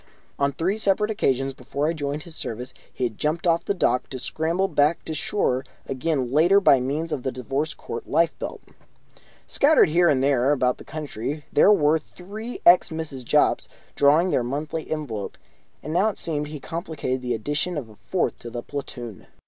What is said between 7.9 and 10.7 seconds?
lifebelt. Scattered here and there